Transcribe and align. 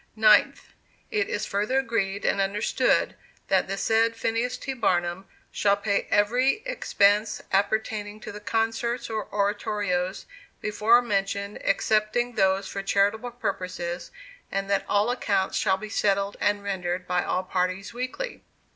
9th. 0.17 0.61
It 1.11 1.29
is 1.29 1.45
further 1.45 1.77
agreed 1.77 2.25
and 2.25 2.41
understood, 2.41 3.15
that 3.49 3.67
the 3.67 3.77
said 3.77 4.15
Phineas 4.15 4.57
T. 4.57 4.73
Barnum 4.73 5.27
shall 5.51 5.77
pay 5.77 6.07
every 6.09 6.63
expense 6.65 7.39
appertaining 7.53 8.19
to 8.21 8.31
the 8.31 8.39
concerts 8.39 9.11
or 9.11 9.29
oratorios 9.31 10.25
before 10.59 11.03
mentioned, 11.03 11.59
excepting 11.63 12.33
those 12.33 12.67
for 12.67 12.81
charitable 12.81 13.29
purposes, 13.29 14.09
and 14.51 14.67
that 14.71 14.85
all 14.89 15.11
accounts 15.11 15.55
shall 15.55 15.77
be 15.77 15.87
settled 15.87 16.35
and 16.41 16.63
rendered 16.63 17.05
by 17.05 17.23
all 17.23 17.43
parties 17.43 17.93
weekly. 17.93 18.41